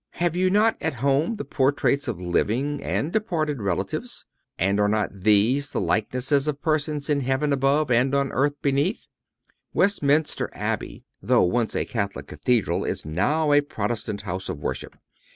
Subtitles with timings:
[0.13, 4.25] Have you not at home the portraits of living and departed relatives?
[4.57, 8.55] And are not these the likenesses of persons in heaven above and on the earth
[8.63, 9.05] beneath?
[9.75, 14.95] Westminster Abbey, though once a Catholic Cathedral, is now a Protestant house of worship.